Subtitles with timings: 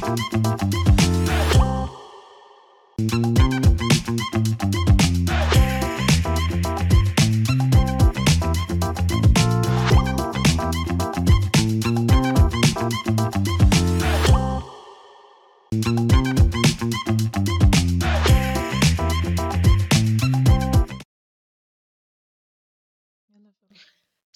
[0.00, 0.89] Thank you.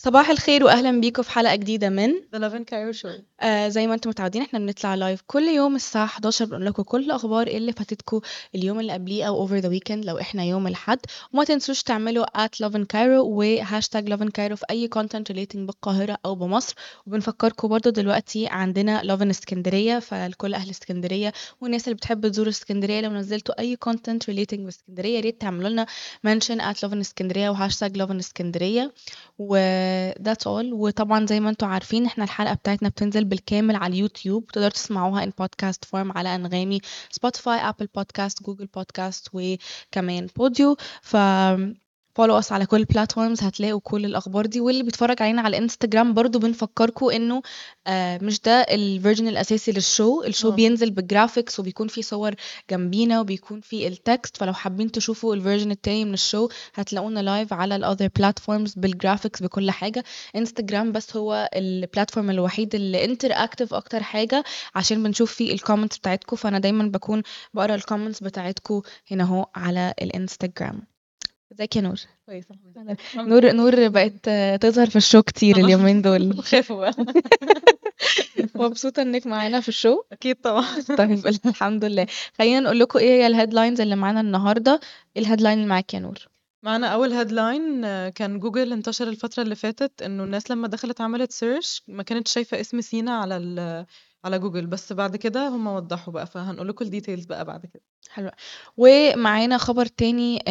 [0.05, 3.21] صباح الخير واهلا بيكم في حلقة جديدة من The Love Love in Cairo Show.
[3.41, 7.05] آه زي ما أنتم متعودين إحنا بنطلع live كل يوم الساعة 11 بنقول لكم كل
[7.05, 8.21] الأخبار اللي فاتتكم
[8.55, 10.99] اليوم اللي قبليه أو over the weekend لو إحنا يوم الأحد.
[11.33, 16.19] وما تنسوش تعملوا love in cairo و hashtag in cairo في أي content relating بالقاهرة
[16.27, 16.75] أو بمصر.
[17.07, 23.01] وبنفكركم برضو دلوقتي عندنا love in اسكندريه فلكل أهل اسكندريه والناس اللي بتحب تزور اسكندريه
[23.01, 25.87] لو نزلتوا أي content relating بإسكندرية يا ريت تعملوا لنا
[26.73, 28.93] at love in اسكندريه و hashtag in اسكندريه
[29.39, 29.57] و
[30.21, 30.73] that's all.
[30.73, 34.47] وطبعا زي ما أنتم عارفين إحنا الحلقة بتاعتنا بتنزل بالكامل على اليوتيوب.
[34.47, 36.81] تقدروا تسمعوها in podcast form على أنغامي
[37.11, 41.17] Spotify Apple Podcasts Google Podcasts وكمان بوديو ف
[42.15, 44.61] follow us على كل ال platforms هتلاقوا كل الأخبار دي.
[44.61, 47.43] واللي بيتفرج علينا على الانستجرام برضو بنفكركم إنه
[47.87, 50.55] آه مش ده ال version الأساسي لل show ال show آه.
[50.55, 52.35] بينزل بال graphics وبيكون فيه صور
[52.71, 57.21] جنبينا وبيكون فيه ال text فلو حابين تشوفوا ال version التاني من ال show هتلاقونا
[57.21, 60.05] live على ال other platforms بال graphics بكل حاجة.
[60.37, 65.99] انستجرام بس هو ال platform الوحيد اللي interactive أكتر حاجة عشان بنشوف فيه ال comments
[65.99, 67.23] بتاعتكم فأنا دايما بكون
[67.55, 70.94] بقرأ ال comments بتاعتكم هنا أهو على الانستجرام
[71.55, 72.45] ازيك يا نور؟ كويس
[73.17, 76.35] نور نور بقت آه، تظهر في ال show كتير اليومين دول.
[76.51, 76.95] خافوا بقى.
[78.55, 80.03] مبسوطة إنك معانا في ال show.
[80.13, 80.65] أكيد طبعا.
[80.99, 82.07] طيب الحمد لله.
[82.39, 84.81] خلينا نقول لكم إيه هي ال headlines اللي معانا النهارده.
[85.17, 86.29] ال headline اللي معاك يا نور.
[86.63, 91.83] معانا أول headline كان جوجل انتشر الفترة اللي فاتت إنه الناس لما دخلت عملت search
[91.89, 93.87] ما كانت شايفة اسم سينا على ال
[94.25, 97.83] على جوجل بس بعد كده هم وضحوا بقى فهنقول لكم ال details بقى بعد كده.
[98.11, 98.31] حلو.
[98.77, 100.43] ومعانا خبر تاني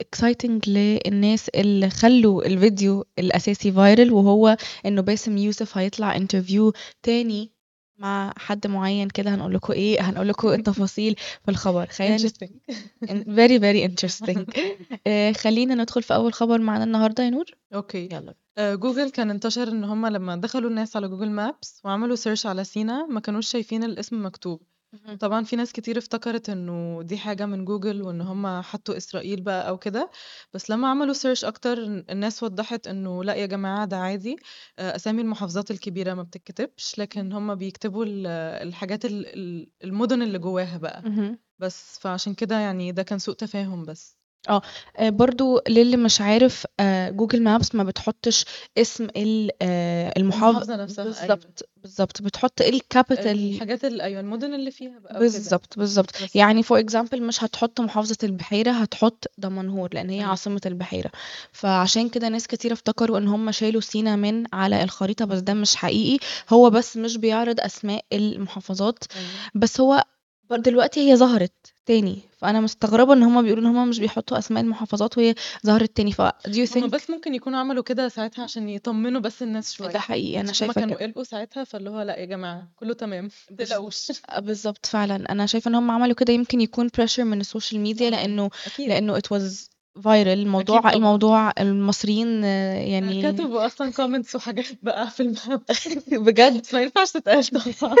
[0.00, 4.56] exciting للناس اللي خلوا الفيديو الأساسي viral وهو
[4.86, 6.72] إنه باسم يوسف هيطلع interview
[7.02, 7.52] تاني
[7.98, 9.34] مع حد معين كده.
[9.34, 11.86] هنقول لكم إيه؟ هنقول لكم التفاصيل في الخبر.
[11.86, 12.50] خلينا Interesting.
[13.26, 14.38] very very interesting.
[15.06, 17.44] آه، خلينا ندخل في أول خبر معانا النهارده يا نور.
[17.74, 22.16] okay يلا آه، جوجل كان انتشر إن هم لما دخلوا الناس على جوجل Maps وعملوا
[22.16, 24.62] search على سينا ما كانوش شايفين الاسم مكتوب.
[25.20, 29.68] طبعا في ناس كتير افتكرت إنه دي حاجة من جوجل وإن هم حطوا إسرائيل بقى
[29.68, 30.10] أو كده
[30.54, 34.36] بس لما عملوا search أكتر الناس وضحت إنه لأ يا جماعة ده عادي
[34.78, 38.26] آه، أسامي المحافظات الكبيرة ما بتتكتبش لكن هم بيكتبوا ال-
[38.68, 41.02] الحاجات ال- ال- المدن اللي جواها بقى.
[41.58, 44.17] بس فعشان كده يعني ده كان سوء تفاهم بس.
[44.48, 44.62] آه،
[44.98, 48.44] برضو للي مش عارف آه، جوجل Maps ما بتحطش
[48.78, 51.34] اسم ال- آه، المحافظة المحافظة نفسها أيوة.
[51.34, 55.20] بالظبط بالظبط بتحط ال capital الحاجات ال- أيوه المدن اللي فيها بقى وكده.
[55.76, 56.36] بالظبط بس.
[56.36, 60.30] يعني for example مش هتحط محافظة البحيرة هتحط دمنهور لأن هي أيوة.
[60.30, 61.10] عاصمة البحيرة
[61.52, 65.76] فعشان كده ناس كتير افتكروا إن هم شالوا سينا من على الخريطة بس ده مش
[65.76, 69.28] حقيقي هو بس مش بيعرض أسماء المحافظات أيوة.
[69.54, 70.04] بس هو
[70.50, 71.52] بر- دلوقتي هي ظهرت
[71.86, 75.34] تاني فأنا مستغربة إن هم بيقولوا إن هم مش بيحطوا أسماء المحافظات وهي
[75.66, 79.42] ظهرت تاني ف do you think بس ممكن يكونوا عملوا كده ساعتها عشان يطمنوا بس
[79.42, 79.88] الناس شوية.
[79.92, 81.06] ده حقيقي أنا عشان هما شايفة كانوا كده.
[81.06, 83.28] قلقوا ساعتها فاللي هو لأ يا جماعة كله تمام.
[83.50, 85.32] متقلقوش آه، بالظبط فعلا.
[85.32, 88.88] أنا شايفة إن هم عملوا كده يمكن يكون pressure من ال social media لأنه أكيد.
[88.88, 89.68] لأنه it was
[90.02, 90.92] viral الموضوع طبعاً.
[90.92, 95.62] الموضوع المصريين آه، يعني كتبوا أصلا comments وحاجات بقى في ال map
[96.26, 97.44] بجد ما ينفعش تتقال
[97.80, 97.96] طبعا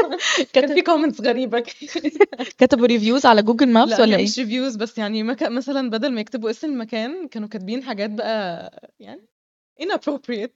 [0.52, 2.10] كان في comments غريبة كده.
[2.58, 5.22] كتبوا reviews على جوجل Maps لا ولا هي إيه مش reviews بس يعني.
[5.22, 8.70] مثلا بدل ما يكتبوا اسم المكان كانوا كاتبين حاجات بقى
[9.00, 9.28] يعني
[9.82, 10.50] inappropriate.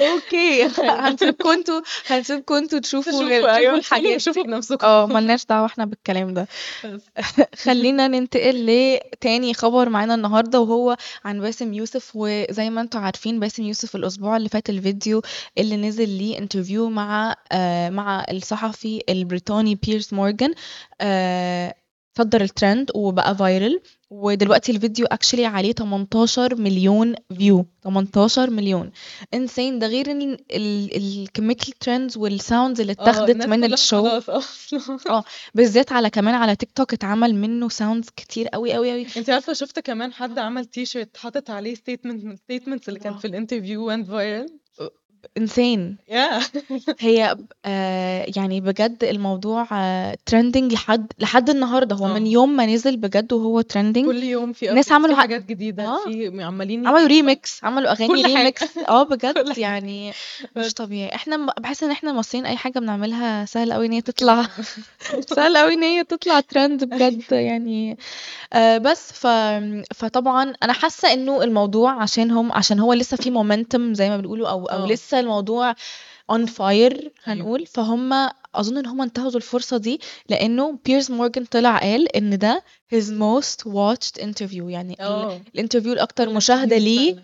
[0.00, 3.28] okay هنسيبكم أنتوا هنسيبكم أنتوا تشوفوا شوفوا
[3.58, 4.42] تشوفوا الحاجات شوفوا.
[4.42, 4.86] بنفسكم.
[4.86, 6.48] آه ملناش دعوة إحنا بالكلام ده.
[7.64, 13.62] خلينا ننتقل لتاني خبر معانا النهارده وهو عن باسم يوسف وزي ما أنتم عارفين باسم
[13.62, 15.22] يوسف الأسبوع اللي فات الفيديو
[15.58, 20.54] اللي نزل ليه interview مع آه مع الصحفي البريطاني بيرس مورجان
[21.00, 21.74] آه
[22.18, 23.80] صدر الترند وبقى viral
[24.10, 28.90] ودلوقتي الفيديو actually عليه 18 مليون view 18 مليون.
[29.34, 33.64] insane ده غير إن ال- ال- كميه ال trends وال sounds اللي آه اتاخدت من
[33.72, 34.02] ال show.
[34.02, 35.22] خلاص أصلا
[35.54, 39.52] بالذات على كمان على تيك توك اتعمل منه sounds كتير قوي قوي قوي انت عارفة
[39.52, 43.20] شفت كمان حد عمل تي شيرت حاطط عليه statement من ال statements اللي كانت wow.
[43.20, 44.46] في ال interview وانت viral
[46.10, 46.42] yeah
[47.06, 52.12] هي آه يعني بجد الموضوع آه trending لحد لحد النهارده هو آه.
[52.12, 56.04] من يوم ما نزل بجد وهو trending كل يوم في updates، عملوا حاجات جديدة آه.
[56.04, 58.22] في عمالين عملوا ريميكس عملوا أغاني.
[58.22, 59.58] ريميكس آه بجد.
[59.58, 60.12] يعني
[60.56, 60.74] مش.
[60.74, 64.46] طبيعي إحنا بحس إن إحنا المصريين أي حاجة بنعملها سهل قوي إن هي تطلع
[65.36, 67.98] سهل قوي إن هي تطلع ترند بجد يعني
[68.52, 69.26] آه بس ف...
[69.94, 74.48] فطبعا أنا حاسة إنه الموضوع عشان هم عشان هو لسه في momentum زي ما بنقولوا
[74.48, 74.86] أو أو آه.
[75.10, 75.74] لسه الموضوع
[76.32, 77.66] on fire هنقول.
[77.66, 78.12] فهم
[78.54, 82.62] أظن إن هم انتهزوا الفرصة دي لأنه بيرس مورجان طلع قال إن ده
[82.94, 84.62] his most watched interview.
[84.68, 85.40] يعني ال- آه.
[85.54, 87.16] ال interview الأكتر مشاهدة ليه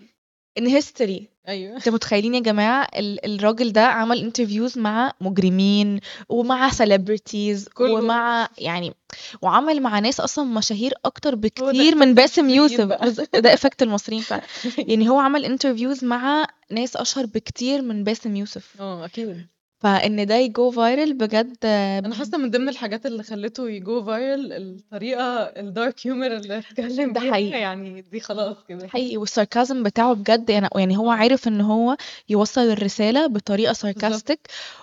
[0.59, 1.21] in history.
[1.47, 1.75] أيوه.
[1.77, 5.99] أنتوا متخيلين يا جماعة ال- الراجل ده عمل interviews مع مجرمين
[6.29, 7.69] ومع celebrities.
[7.79, 8.93] ومع يعني
[9.41, 12.81] وعمل مع ناس أصلا مشاهير أكتر بكتير من باسم يوسف.
[13.35, 14.41] ده effect المصريين فعلا.
[14.89, 18.73] يعني هو عمل interviews مع ناس أشهر بكتير من باسم يوسف.
[18.79, 19.47] آه أكيد.
[19.79, 24.03] فإن ده ي go viral بجد أنا حاسة من ضمن الحاجات اللي خلته ي go
[24.03, 27.59] viral الطريقة ال dark humor اللي اتكلم ده بيها حقيقي.
[27.59, 31.09] يعني دي خلاص كده حقيقي وال sarcasm بتاعه بجد يعني يعني هو.
[31.11, 31.97] عارف إن هو
[32.29, 34.39] يوصل الرسالة بطريقة sarcastic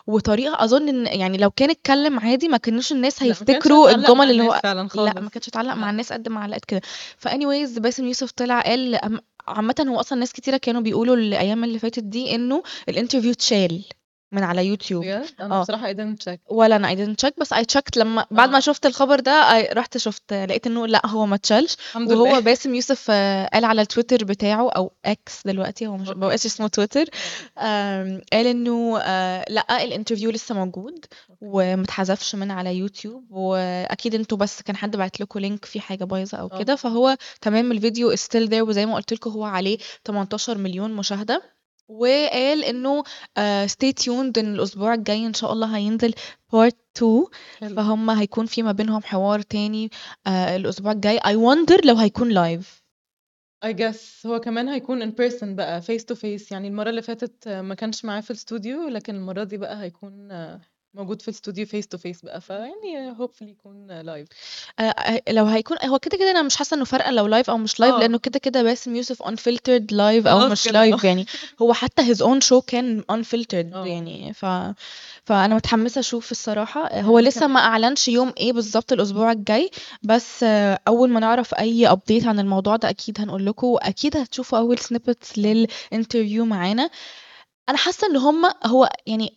[0.06, 4.00] وطريقة أظن إن يعني لو كان اتكلم عادي ما كانوش الناس ما كانش هيفتكروا هتعلق
[4.10, 5.90] الجمل مع اللي الناس هو فعلا لا ما كانتش اتعلق مع لا.
[5.90, 6.80] الناس قد ما علقت كده
[7.18, 11.64] ف anyways باسم يوسف طلع قال أم- عامة هو أصلا ناس كتيرة كانوا بيقولوا الأيام
[11.64, 13.84] اللي فاتت دي إنه ال interview اتشال
[14.34, 15.02] من على يوتيوب.
[15.04, 15.62] بجد؟ أنا آه.
[15.62, 16.38] بصراحة I didn't check.
[16.48, 18.52] ولا أنا I didn't check بس I checked لما بعد آه.
[18.52, 21.76] ما شفت الخبر ده I رحت شفت لقيت إنه لا هو ما اتشالش.
[21.88, 22.40] الحمد وهو لله.
[22.40, 26.08] باسم يوسف آه، قال على التويتر بتاعه أو إكس دلوقتي هو مش.
[26.08, 27.04] مبقاش اسمه تويتر.
[27.58, 31.04] آم، قال إنه آه، لا ال interview لسه موجود
[31.40, 33.24] ومتحذفش من على يوتيوب.
[33.30, 36.58] وأكيد إنتوا بس كان حد بعت لكم link في حاجة بايظة أو آه.
[36.58, 40.92] كده فهو تمام الفيديو is still there وزي ما قلت لكم هو عليه 18 مليون
[40.92, 41.53] مشاهدة.
[41.88, 46.14] وقال إنه uh, stay tuned إن الأسبوع الجاي إن شاء الله هينزل
[46.54, 47.24] part 2
[47.60, 47.76] حلو.
[47.76, 51.18] فهم هيكون في ما بينهم حوار تاني uh, الأسبوع الجاي.
[51.18, 52.84] I wonder لو هيكون live
[53.64, 56.52] I guess هو كمان هيكون in person بقى face to face.
[56.52, 60.30] يعني المرة اللي فاتت آه، ما كانش معاه في الاستوديو لكن المرة دي بقى هيكون
[60.32, 60.60] آه،
[60.94, 64.28] موجود في الاستوديو face to face بقى فيعني hopefully يكون live
[64.78, 67.80] آه، لو هيكون هو كده كده أنا مش حاسة إنه فارقة لو live أو مش
[67.80, 67.98] live آه.
[67.98, 71.04] لأنه كده كده باسم يوسف unfiltered live أو مش live.
[71.04, 71.26] يعني
[71.62, 73.86] هو حتى his own show كان unfiltered آه.
[73.86, 74.46] يعني ف
[75.24, 77.46] فأنا متحمسة أشوف الصراحة هو لسه.
[77.46, 79.70] ما أعلنش يوم إيه بالظبط الأسبوع الجاي
[80.02, 84.58] بس آه، أول ما نعرف أي update عن الموضوع ده أكيد هنقول لكم وأكيد هتشوفوا
[84.58, 86.90] أول snippets لل interview معانا
[87.68, 89.32] أنا حاسة إن هم هو يعني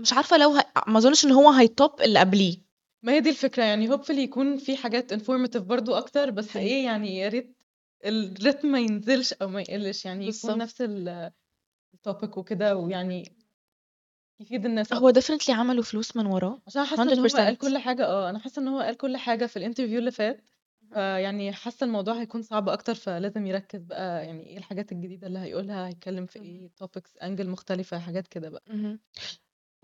[0.00, 0.64] مش عارفة لو ه...
[0.86, 2.56] ما أظنش إن هو هي top اللي قبليه.
[3.02, 6.68] ما هي دي الفكرة يعني hopefully يكون في حاجات informative برضو أكتر بس حقيقي.
[6.68, 7.56] إيه يعني يا ريت
[8.04, 10.28] الريتم ما ينزلش أو ما يقلش يعني.
[10.28, 10.82] يكون نفس
[11.94, 13.32] ال topic وكده ويعني
[14.40, 16.60] يفيد الناس هو definitely عملوا فلوس من وراه.
[16.66, 17.34] عشان حاسة إن هو 100%.
[17.36, 20.10] قال كل حاجة آه أنا حاسة إن هو قال كل حاجة في ال interview اللي
[20.10, 20.44] فات
[20.92, 25.88] فيعني حاسة الموضوع هيكون صعب أكتر فلازم يركز بقى يعني إيه الحاجات الجديدة اللي هيقولها
[25.88, 28.62] هيتكلم في إيه topics أنجل مختلفة حاجات كده بقى.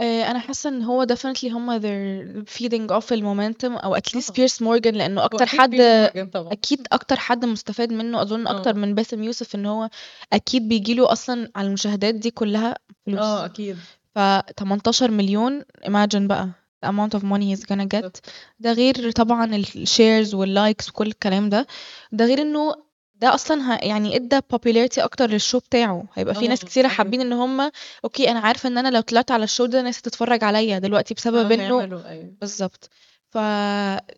[0.00, 4.32] آه، أنا حاسة إن هو definitely هم they're feeding off المومنتم أو at least.
[4.32, 8.70] بيرس مورجان لأنه هو أكتر أكيد حد طبعا أكيد أكتر حد مستفاد منه أظن أكتر
[8.70, 8.74] آه.
[8.74, 9.88] من باسم يوسف إن هو
[10.32, 12.74] أكيد بيجيله أصلا على المشاهدات دي كلها
[13.06, 13.76] فلوس آه أكيد
[14.14, 14.18] ف
[14.58, 16.48] 18 مليون imagine بقى
[16.86, 18.20] the amount of money he's gonna get.
[18.60, 21.66] ده غير طبعا ال shares وال likes وكل الكلام ده
[22.12, 22.85] ده غير إنه
[23.20, 23.78] ده أصلا ه...
[23.84, 26.04] يعني إدى popularity أكتر لل show بتاعه.
[26.14, 26.96] هيبقى في ناس آه كتيره أيوه.
[26.96, 27.70] حابين إن هم
[28.04, 31.14] okay أنا عارفة إن أنا لو طلعت على ال show ده ناس هتتفرج عليا دلوقتي
[31.14, 32.32] بسبب إنه يعملوا أيوه.
[32.40, 32.90] بالظبط.
[33.30, 33.38] ف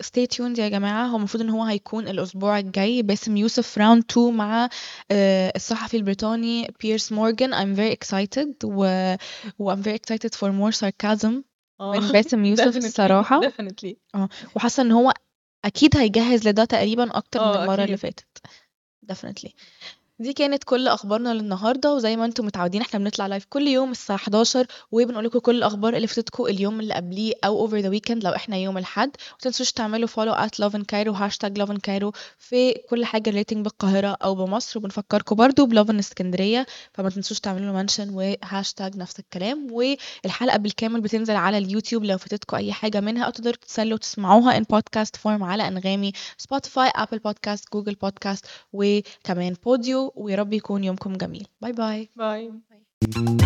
[0.05, 1.07] stay tuned يا جماعة.
[1.07, 4.69] هو المفروض إن هو هيكون الأسبوع الجاي باسم يوسف round 2 مع
[5.11, 9.15] آه، الصحفي البريطاني بيرس مورجان I'm very excited و,
[9.61, 11.33] I'm very excited for more sarcasm
[11.81, 13.95] من باسم يوسف definitely الصراحة definitely.
[14.57, 15.13] وحاسة إن هو
[15.65, 17.97] أكيد هيجهز لده تقريبا أكتر من المرة اللي أكيد.
[17.97, 18.27] فاتت.
[19.09, 19.55] Definitely
[20.21, 24.17] دي كانت كل أخبارنا للنهاردة وزي ما أنتم متعودين إحنا بنطلع live كل يوم الساعة
[24.17, 28.31] 11 وبنقول لكم كل الأخبار اللي فاتتكم اليوم اللي قبليه أو over the weekend لو
[28.35, 29.09] إحنا يوم الأحد.
[29.09, 33.31] وما تنسوش تعملوا follow at Love in Cairo hashtag Love in Cairo في كل حاجة
[33.31, 34.79] related بالقاهرة أو بمصر.
[34.79, 39.69] وبنفكركم برضو ب Love in اسكندرية فما تنسوش تعملوا mention و hashtag نفس الكلام.
[39.73, 44.63] والحلقة بالكامل بتنزل على اليوتيوب لو فاتتكم أي حاجة منها أو تقدروا تسلوا تسمعوها in
[44.63, 51.13] podcast form على أنغامي Spotify Apple Podcast Google Podcast وكمان Podeo ويا رب يكون يومكم
[51.13, 51.47] جميل.
[51.61, 52.09] باي باي.
[52.17, 53.38] باي.